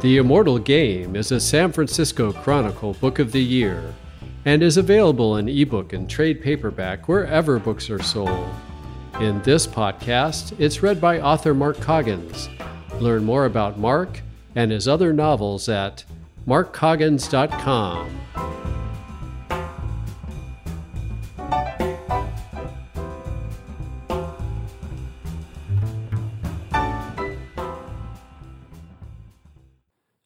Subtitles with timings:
[0.00, 3.94] The Immortal Game is a San Francisco Chronicle Book of the Year
[4.46, 8.48] and is available in ebook and trade paperback wherever books are sold.
[9.20, 12.48] In this podcast, it's read by author Mark Coggins.
[12.98, 14.22] Learn more about Mark
[14.54, 16.04] and his other novels at
[16.46, 18.20] markcoggins.com.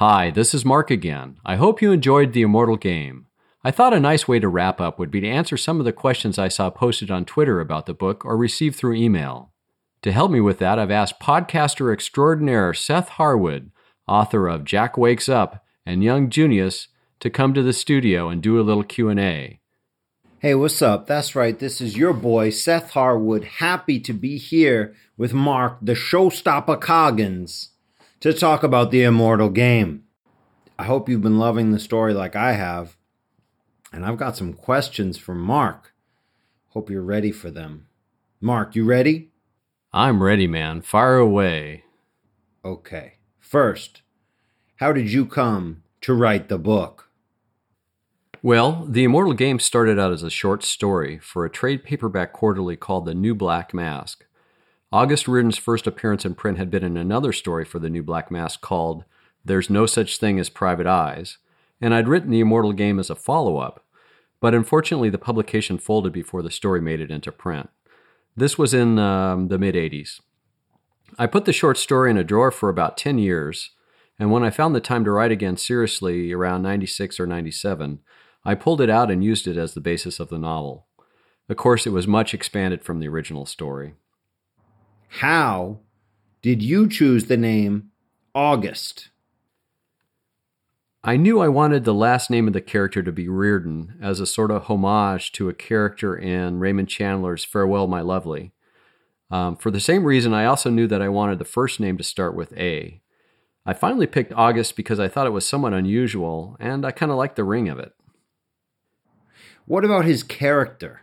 [0.00, 1.38] Hi, this is Mark again.
[1.42, 3.28] I hope you enjoyed The Immortal Game.
[3.64, 5.92] I thought a nice way to wrap up would be to answer some of the
[5.94, 9.52] questions I saw posted on Twitter about the book or received through email.
[10.02, 13.70] To help me with that, I've asked podcaster extraordinaire Seth Harwood,
[14.06, 16.88] author of Jack Wakes Up and Young Junius,
[17.20, 19.60] to come to the studio and do a little Q&A.
[20.40, 21.06] Hey, what's up?
[21.06, 21.58] That's right.
[21.58, 27.70] This is your boy Seth Harwood, happy to be here with Mark, the showstopper Coggins
[28.26, 30.02] to talk about the immortal game.
[30.76, 32.96] I hope you've been loving the story like I have.
[33.92, 35.94] And I've got some questions for Mark.
[36.70, 37.86] Hope you're ready for them.
[38.40, 39.30] Mark, you ready?
[39.92, 40.82] I'm ready, man.
[40.82, 41.84] Fire away.
[42.64, 43.12] Okay.
[43.38, 44.02] First,
[44.76, 47.08] how did you come to write the book?
[48.42, 52.74] Well, The Immortal Game started out as a short story for a trade paperback quarterly
[52.74, 54.25] called The New Black Mask.
[54.96, 58.30] August Riordan's first appearance in print had been in another story for the New Black
[58.30, 59.04] Mask called
[59.44, 61.36] There's No Such Thing as Private Eyes,
[61.82, 63.84] and I'd written The Immortal Game as a follow up,
[64.40, 67.68] but unfortunately the publication folded before the story made it into print.
[68.34, 70.20] This was in um, the mid 80s.
[71.18, 73.72] I put the short story in a drawer for about 10 years,
[74.18, 77.98] and when I found the time to write again seriously around 96 or 97,
[78.46, 80.86] I pulled it out and used it as the basis of the novel.
[81.50, 83.92] Of course, it was much expanded from the original story.
[85.08, 85.80] How
[86.42, 87.90] did you choose the name
[88.34, 89.10] August?
[91.02, 94.26] I knew I wanted the last name of the character to be Riordan as a
[94.26, 98.52] sort of homage to a character in Raymond Chandler's Farewell, My Lovely.
[99.30, 102.04] Um, for the same reason, I also knew that I wanted the first name to
[102.04, 103.00] start with A.
[103.64, 107.18] I finally picked August because I thought it was somewhat unusual, and I kind of
[107.18, 107.92] liked the ring of it.
[109.64, 111.02] What about his character?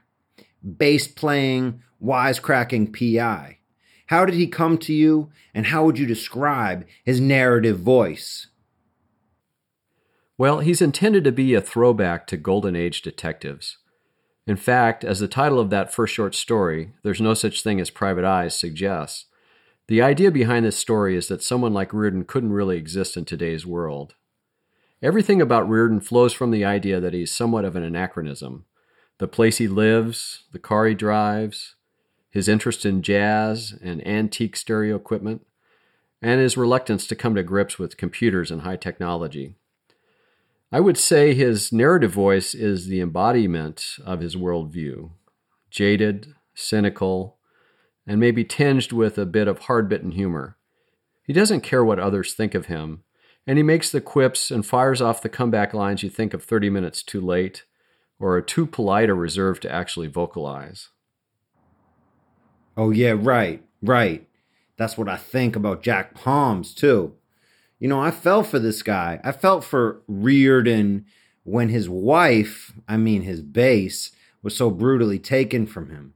[0.62, 3.60] Bass playing, wisecracking PI.
[4.08, 8.48] How did he come to you, and how would you describe his narrative voice?
[10.38, 13.78] Well, he's intended to be a throwback to Golden Age detectives.
[14.46, 17.90] In fact, as the title of that first short story, There's No Such Thing as
[17.90, 19.26] Private Eyes, suggests,
[19.88, 23.66] the idea behind this story is that someone like Riordan couldn't really exist in today's
[23.66, 24.16] world.
[25.02, 28.66] Everything about Riordan flows from the idea that he's somewhat of an anachronism.
[29.18, 31.76] The place he lives, the car he drives,
[32.34, 35.46] his interest in jazz and antique stereo equipment,
[36.20, 39.54] and his reluctance to come to grips with computers and high technology.
[40.72, 45.12] I would say his narrative voice is the embodiment of his worldview
[45.70, 47.38] jaded, cynical,
[48.06, 50.58] and maybe tinged with a bit of hard bitten humor.
[51.24, 53.04] He doesn't care what others think of him,
[53.46, 56.70] and he makes the quips and fires off the comeback lines you think of 30
[56.72, 57.64] minutes too late
[58.20, 60.90] or are too polite or reserved to actually vocalize.
[62.76, 64.28] Oh, yeah, right, right.
[64.78, 67.14] That's what I think about Jack Palms, too.
[67.80, 69.20] You know, I fell for this guy.
[69.24, 71.06] I felt for Riordan
[71.44, 74.12] when his wife, I mean his bass,
[74.42, 76.14] was so brutally taken from him.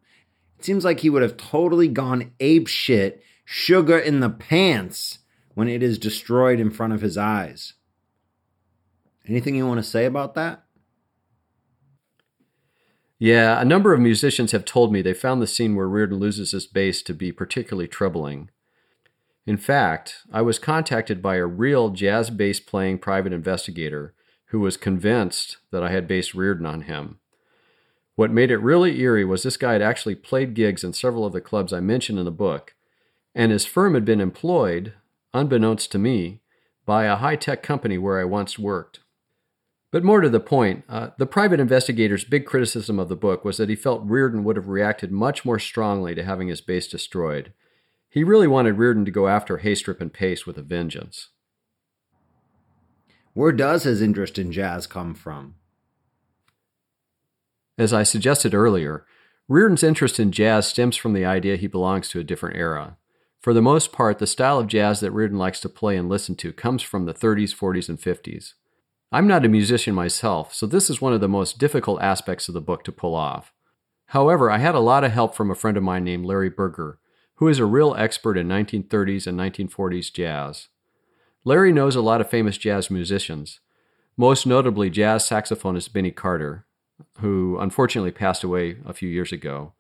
[0.58, 5.20] It seems like he would have totally gone ape shit, sugar in the pants,
[5.54, 7.74] when it is destroyed in front of his eyes.
[9.28, 10.64] Anything you want to say about that?
[13.20, 16.52] Yeah, a number of musicians have told me they found the scene where Riordan loses
[16.52, 18.52] his bass to be particularly troubling.
[19.48, 24.14] In fact, I was contacted by a real jazz bass playing private investigator
[24.48, 27.20] who was convinced that I had based Riordan on him.
[28.16, 31.34] What made it really eerie was this guy had actually played gigs in several of
[31.34, 32.76] the clubs I mentioned in the book,
[33.34, 34.94] and his firm had been employed,
[35.34, 36.42] unbeknownst to me,
[36.86, 39.00] by a high tech company where I once worked.
[39.92, 43.58] But more to the point, uh, the private investigator's big criticism of the book was
[43.58, 47.54] that he felt Riordan would have reacted much more strongly to having his bass destroyed.
[48.10, 51.30] He really wanted Riordan to go after Haystrip and Pace with a vengeance.
[53.34, 55.56] Where does his interest in jazz come from?
[57.78, 59.06] As I suggested earlier,
[59.48, 62.98] Riordan's interest in jazz stems from the idea he belongs to a different era.
[63.40, 66.36] For the most part, the style of jazz that Riordan likes to play and listen
[66.38, 68.54] to comes from the 30s, 40s, and 50s.
[69.10, 72.54] I'm not a musician myself, so this is one of the most difficult aspects of
[72.54, 73.54] the book to pull off.
[74.08, 77.00] However, I had a lot of help from a friend of mine named Larry Berger,
[77.36, 80.68] who is a real expert in 1930s and 1940s jazz.
[81.46, 83.62] Larry knows a lot of famous jazz musicians,
[84.18, 86.66] most notably jazz saxophonist Benny Carter,
[87.20, 89.72] who unfortunately passed away a few years ago,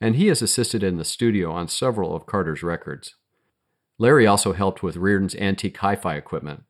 [0.00, 3.16] and he has assisted in the studio on several of Carter's records.
[3.98, 6.62] Larry also helped with Riordan's antique hi fi equipment,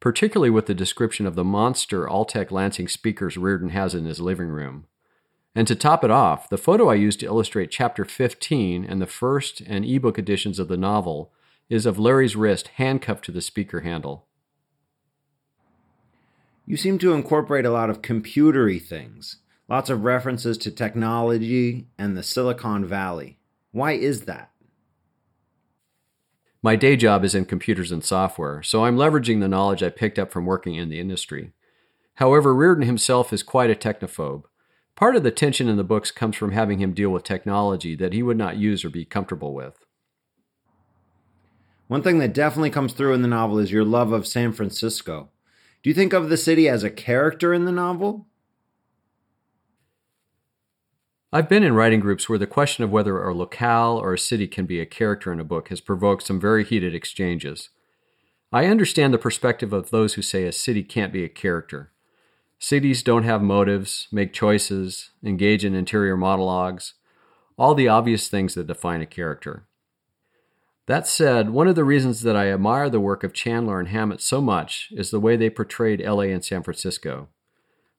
[0.00, 4.48] particularly with the description of the monster Altec Lansing speakers Riordan has in his living
[4.48, 4.86] room.
[5.54, 9.06] And to top it off, the photo I used to illustrate chapter 15 and the
[9.06, 11.32] first and ebook editions of the novel
[11.68, 14.26] is of Larry's wrist handcuffed to the speaker handle.
[16.66, 19.36] You seem to incorporate a lot of computery things,
[19.68, 23.38] lots of references to technology and the Silicon Valley.
[23.72, 24.50] Why is that?
[26.62, 30.18] My day job is in computers and software, so I'm leveraging the knowledge I picked
[30.18, 31.52] up from working in the industry.
[32.16, 34.42] However, Riordan himself is quite a technophobe.
[34.94, 38.12] Part of the tension in the books comes from having him deal with technology that
[38.12, 39.86] he would not use or be comfortable with.
[41.88, 45.30] One thing that definitely comes through in the novel is your love of San Francisco.
[45.82, 48.26] Do you think of the city as a character in the novel?
[51.32, 54.48] I've been in writing groups where the question of whether a locale or a city
[54.48, 57.68] can be a character in a book has provoked some very heated exchanges.
[58.52, 61.92] I understand the perspective of those who say a city can't be a character.
[62.58, 66.94] Cities don't have motives, make choices, engage in interior monologues,
[67.56, 69.68] all the obvious things that define a character.
[70.86, 74.20] That said, one of the reasons that I admire the work of Chandler and Hammett
[74.20, 77.28] so much is the way they portrayed LA and San Francisco.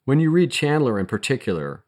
[0.03, 1.85] When you read Chandler in particular,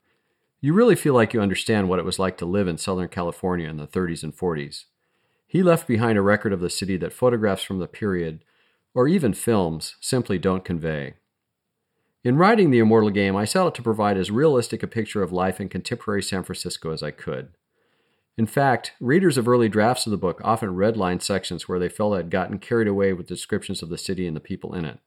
[0.63, 3.67] you really feel like you understand what it was like to live in Southern California
[3.67, 4.85] in the 30s and 40s.
[5.45, 8.45] He left behind a record of the city that photographs from the period,
[8.93, 11.15] or even films, simply don't convey.
[12.23, 15.33] In writing The Immortal Game, I set out to provide as realistic a picture of
[15.33, 17.49] life in contemporary San Francisco as I could.
[18.37, 22.13] In fact, readers of early drafts of the book often redlined sections where they felt
[22.13, 24.99] I had gotten carried away with descriptions of the city and the people in it.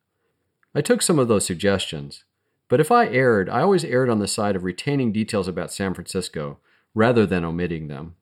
[0.74, 2.24] I took some of those suggestions,
[2.68, 5.94] but if I erred, I always erred on the side of retaining details about San
[5.94, 6.58] Francisco
[6.94, 8.16] rather than omitting them.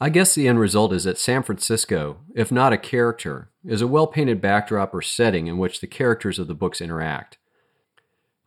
[0.00, 3.86] I guess the end result is that San Francisco, if not a character, is a
[3.86, 7.38] well painted backdrop or setting in which the characters of the books interact.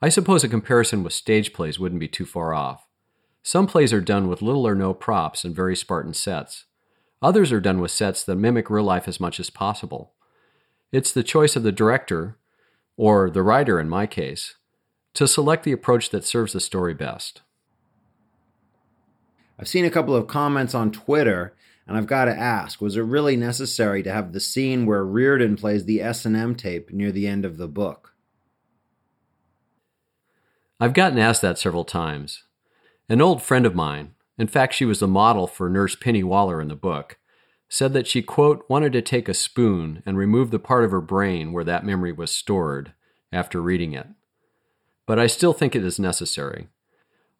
[0.02, 2.86] I suppose a comparison with stage plays wouldn't be too far off.
[3.42, 6.66] Some plays are done with little or no props and very Spartan sets.
[7.22, 10.14] Others are done with sets that mimic real life as much as possible.
[10.92, 12.38] It's the choice of the director,
[12.98, 14.56] or the writer in my case,
[15.16, 17.42] to select the approach that serves the story best.
[19.58, 21.56] I've seen a couple of comments on Twitter,
[21.88, 25.56] and I've got to ask, was it really necessary to have the scene where Riordan
[25.56, 28.14] plays the S&M tape near the end of the book?
[30.80, 32.44] I've gotten asked that several times.
[33.08, 36.60] An old friend of mine, in fact, she was the model for Nurse Penny Waller
[36.60, 37.18] in the book,
[37.70, 41.00] said that she, quote, wanted to take a spoon and remove the part of her
[41.00, 42.94] brain where that memory was stored
[43.32, 44.08] after reading it.
[45.06, 46.68] But I still think it is necessary.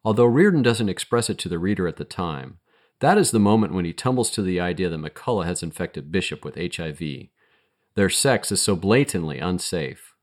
[0.04, 2.58] Although Riordan doesn't express it to the reader at the time,
[3.00, 6.44] that is the moment when he tumbles to the idea that McCullough has infected Bishop
[6.44, 7.00] with HIV.
[7.94, 10.14] Their sex is so blatantly unsafe.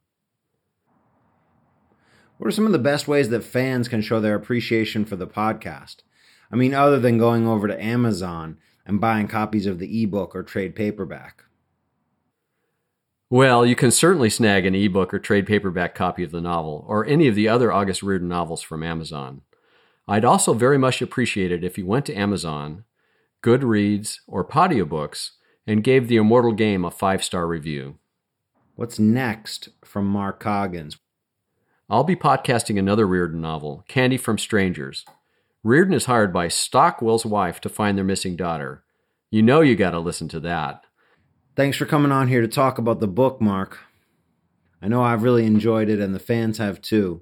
[2.38, 5.28] What are some of the best ways that fans can show their appreciation for the
[5.28, 5.98] podcast?
[6.52, 10.44] I mean, other than going over to Amazon and buying copies of the ebook or
[10.44, 11.44] trade paperback.
[13.34, 17.04] Well, you can certainly snag an ebook or trade paperback copy of the novel, or
[17.04, 19.42] any of the other August Riordan novels from Amazon.
[20.08, 22.84] I'd also very much appreciate it if you went to Amazon,
[23.42, 25.32] Goodreads, or Podiobooks
[25.66, 27.98] and gave The Immortal Game a five star review.
[28.76, 31.00] What's next from Mark Coggins?
[31.90, 35.06] I'll be podcasting another Riordan novel, Candy from Strangers.
[35.64, 38.84] Riordan is hired by Stockwell's wife to find their missing daughter.
[39.32, 40.84] You know you got to listen to that.
[41.56, 43.78] Thanks for coming on here to talk about the book, Mark.
[44.82, 47.22] I know I've really enjoyed it, and the fans have too.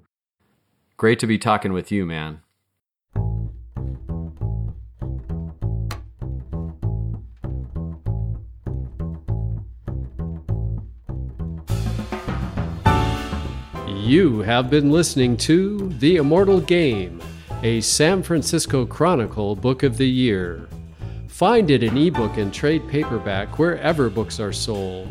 [0.95, 2.39] Great to be talking with you, man.
[13.89, 17.21] You have been listening to The Immortal Game,
[17.63, 20.69] a San Francisco Chronicle Book of the Year.
[21.41, 25.09] Find it in ebook and trade paperback wherever books are sold.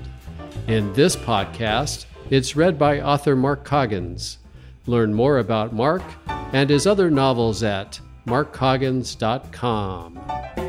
[0.69, 4.39] In this podcast, it's read by author Mark Coggins.
[4.87, 6.05] Learn more about Mark
[6.53, 10.60] and his other novels at markcoggins.com.